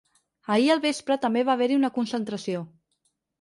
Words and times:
Ahir 0.53 0.71
al 0.75 0.79
vespre 0.85 1.17
també 1.25 1.43
va 1.49 1.53
haver-hi 1.59 1.77
una 1.81 1.93
concentració. 1.99 2.65